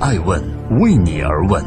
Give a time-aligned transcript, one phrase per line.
[0.00, 0.40] 爱问
[0.78, 1.60] 为你而问。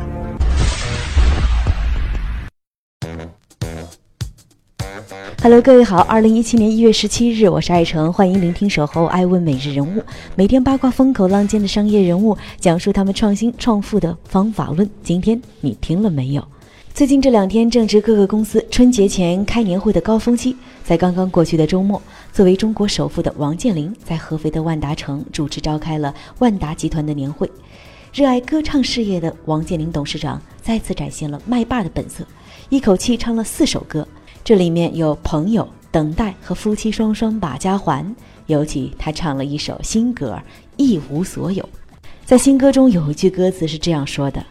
[5.44, 10.02] Hello，各位好，二零一七年一月十七日，我是爱成，欢迎聆听守候爱问每日人物，
[10.36, 14.90] 每天八卦风口浪尖的商业人物，讲述他们创新创富的方法论。
[15.04, 16.41] 今天你听了没有？
[16.94, 20.55] 最近这两天正值各个公司春节前开年会的高峰期，
[20.86, 22.02] 在刚刚过去的周末，
[22.32, 27.52] 作为中国首富的王健林在合肥的万达城主持召开了万达集团的年会。
[28.13, 32.25] 热爱歌唱事业的王健林董事长再次展现了麦霸的本色，
[32.67, 34.05] 一口气唱了四首歌。
[34.43, 38.05] 这里面有朋友、等待和夫妻双双把家还。
[38.47, 40.33] 尤其他唱了一首新歌
[40.75, 41.63] 《一无所有》。
[42.25, 44.45] 在新歌中有一句歌词是这样说的：“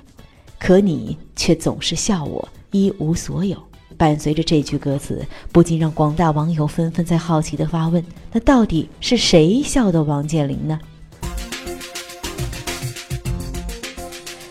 [0.58, 3.62] 可你却总是笑我一无所有。”
[3.98, 10.80] 伴随着这句歌词，不禁让广大网友纷纷在好奇地发问：那到底是谁笑的王健林呢？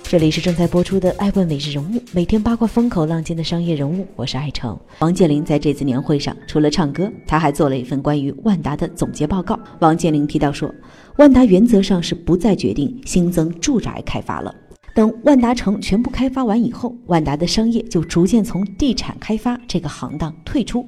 [0.09, 4.75] 这里是正在播出的《爱问每日人物》，每天八卦风口浪尖的商业人物，我是爱成。
[5.02, 9.59] 王健林在这次年会上，除了唱歌，他还做了一份关于万达的总结报告。
[9.81, 10.73] 王健林提到说，
[11.17, 14.52] 万达原则上是不再决定新增住宅开发了。
[14.95, 20.84] 等万达城全部开发完以后，万达的商业就逐渐从地产开发这个行当退出。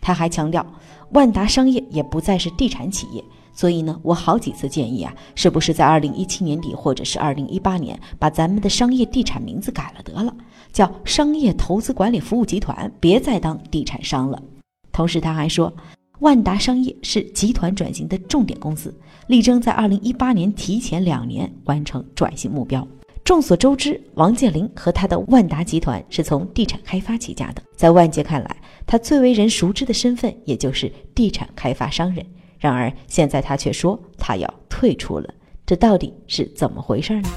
[0.00, 0.66] 他还强调，
[1.10, 3.22] 万达商业也不再是地产企业。
[3.54, 10.34] 所以呢，我好几次建议啊，是不是在二零一七年底或者是二零一八年，把咱们的商业地产名字改了得了，
[10.72, 14.42] 叫商业投资管理服务集团，别再当地产商了。
[14.90, 15.72] 同时他还说，
[16.20, 18.94] 万达商业是集团转型的重点公司，
[19.26, 22.86] 力争在二零一八年提前两年完成转型目标。
[23.24, 28.56] 众所周知，王健林和他的万达集团是从地产开发起家的，在外界看来，
[28.86, 32.26] 他最为人熟知的身份也就是地产开发商人。
[32.62, 35.28] 然而现在他却说他要退出了，
[35.66, 37.28] 这到底是怎么回事呢？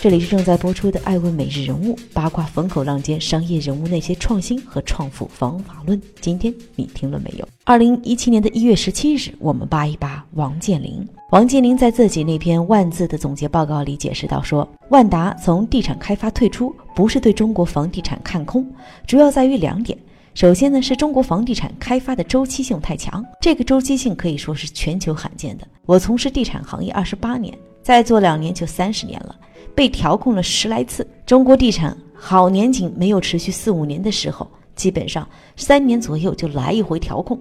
[0.00, 6.00] 这里是正在播出的《爱问每日人物》八卦风口浪尖商业人物那些创新和创富方法论。
[6.22, 7.46] 今天你听了没有？
[7.64, 11.06] 二零一七年的一月十七日，我们扒一扒王健林。
[11.32, 18.66] 王健林在自己那篇万字的总结报告里解释到说，万达从地产开发退出，不是对中国房地产看空，
[19.06, 19.98] 主要在于两点。
[20.34, 25.66] 首先呢，是中国房地产开发的周期性太强，这个周期性可以说是全球罕见的。
[25.86, 29.36] 我从事地产行业二十八年，再做两年就三十年了，
[29.74, 31.06] 被调控了十来次。
[31.26, 37.38] 中国地产好年景没有持续四五年的时候，基本上三年左右就来一回调控，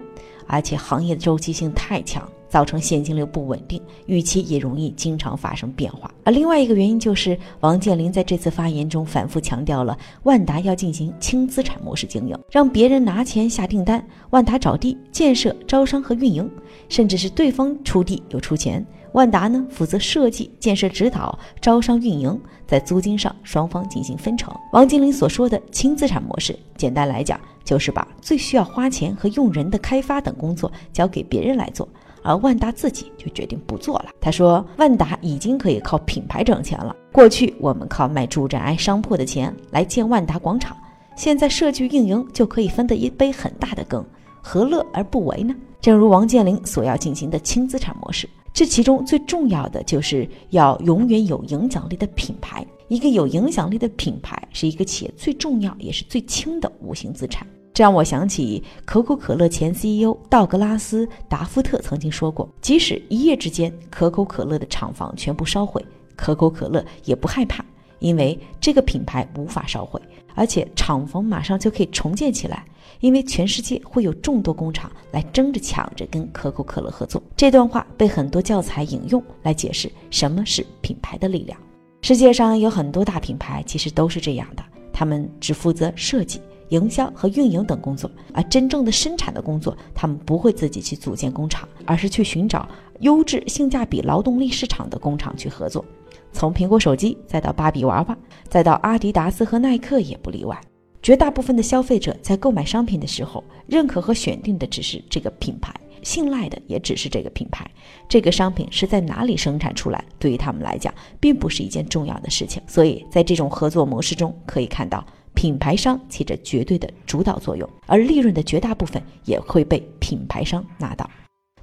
[0.48, 2.28] 而且行业的周期性太强。
[2.50, 6.12] 造成现金流不稳定，预期也容易经常发生变化。
[6.24, 16.50] 而另外一个原因就是，王健林在这次发言中反复强调了万达要进行轻资产模式经营，让别人拿钱下订单，万达找地建设、招商和运营，
[16.90, 24.54] 甚至是对方出地又出钱，万达呢负责设计、建设、指导、招商、运营，在租金上双方进行分成。
[24.74, 31.88] 王健林所说的轻资产模式，简单来讲就是把最需要花钱和用人的开发等工作交给别人来做。
[32.30, 34.12] 而万达自己就决定不做了。
[34.22, 36.96] 他说：“万达已经可以靠品牌挣钱了。
[37.12, 40.78] 过去我们靠卖住宅、商铺的钱来建万达广场，
[41.16, 44.06] 现在社区运营就可以分得一杯很大的羹，
[44.44, 52.64] 何乐而不为呢？”正如王健林所要进行的轻资产模式，这其中最重要的就是要永远有影响力的品牌。
[52.90, 57.48] 一个有影响力的品牌是一个企业最重要也是最轻的无形资产。
[57.80, 65.82] 这让我想起可口可乐前 CEO 道格拉斯·达夫特曾经说过：“即使一夜之间可口可乐的厂房全部烧毁，
[66.14, 67.64] 可口可乐也不害怕，
[68.00, 69.98] 因为这个品牌无法烧毁，
[70.36, 72.66] 而且厂房马上就可以重建起来，
[73.00, 81.58] 因为全世界会有众多工厂来争着抢着跟可口可乐合作。”这段话被很多教材引用来解释什么是品牌的力量。
[82.02, 86.42] 世界上有很多大品牌，其实都是这样的，他们只负责设计。
[86.70, 92.68] 营销和运营等工作，而真正的生产的工作，他们不会自己去组建工厂，而是去寻找
[93.02, 95.84] 优质、性价比劳动力市场的工厂去合作。
[96.32, 98.18] 从苹果手机，再到芭比娃娃，
[98.48, 100.60] 再到阿迪达斯和耐克也不例外。
[101.02, 105.74] 绝大部分的消费者在购买商品的时候，认可和选定的只是这个品牌，
[106.04, 107.66] 信赖的也只是这个品牌。
[108.08, 112.62] 这个商品是在哪里生产出来，对于他们来讲，并不是一件重要的事情。
[112.68, 115.04] 所以在这种合作模式中，可以看到。
[115.40, 121.10] 品牌商起着绝对的主导作用，而利润的绝大部分也会被品牌商拿到。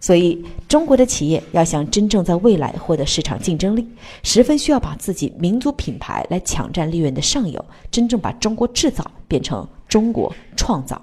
[0.00, 3.86] 所以，中国的企业要想真正在未来获得市场竞争力，
[4.22, 10.98] 十分需要把自己民族品牌来抢占利润的上游，真正把中国制造变成中国创造。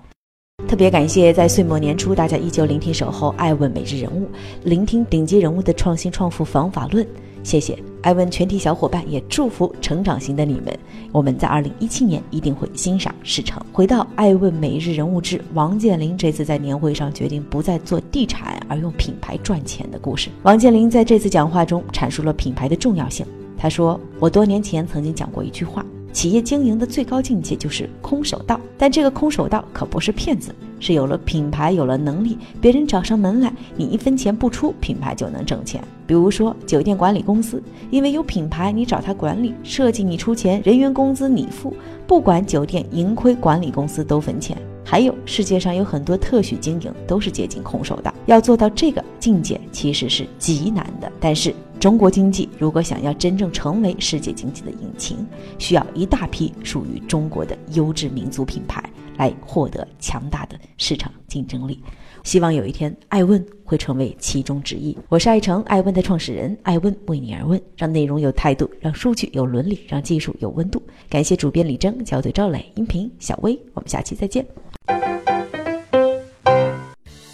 [0.73, 4.27] 特别感谢在岁末年初大家依旧聆听守候爱问每日人物，
[4.63, 7.05] 聆听顶级人物的创新创富方法论。
[7.44, 10.75] 谢谢艾问全体小伙伴，也祝福成长型的你们。
[11.11, 13.59] 我们在二零一七年一定会心想事成。
[13.71, 20.29] 回到艾问每日人物之王健林这次在年会上决定不再做地产，而用品牌赚钱的故事。
[20.44, 23.25] 王健林在这次讲话中阐述了品牌的重要性。
[23.57, 35.83] 他说：“我多年前曾经讲过一句话。”企业经营的最高境界就是空手道，但这个空手道可不是骗子，是有了品牌，有了能力，别人找上门来，你一分钱不出，品牌就能挣钱。
[36.06, 41.74] 比如说酒店管理公司，因为有品牌，你找他管理，设计你出钱，人员工资你付，
[42.06, 44.56] 不管酒店盈亏，管理公司都分钱。
[44.83, 51.53] 还有世界上有很多特许经营都是接近空手的，要做到这个境界其实是极难的，但是。
[51.80, 55.18] 中国经济如果想要真正成为世界经济的引擎，
[55.57, 58.81] 需要一大批属于中国的优质民族品牌
[59.18, 61.81] 来获得强大的市场竞争力。
[62.24, 64.98] 希望有一天，爱问会成为其中之一。
[65.10, 70.81] 我是爱成爱问的创始人，爱问为你而问，让内容有态度，让数据有伦理，让技术有温度。
[71.10, 73.60] 感谢主编李征，校对赵磊，音频小薇。
[73.74, 74.45] 我们下期再见。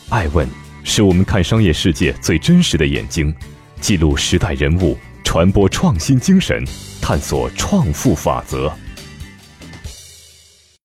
[0.10, 0.48] 爱问
[0.84, 3.31] 是我们看商业世界最真实的眼睛。
[3.80, 6.64] 记录时代人物，传播创新精神，
[7.00, 8.74] 探索创富法则。